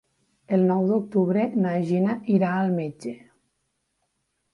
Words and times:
El 0.55 0.61
nou 0.69 0.85
d'octubre 0.91 1.43
na 1.65 1.73
Gina 1.89 2.15
irà 2.37 2.53
al 2.61 2.73
metge. 2.79 3.13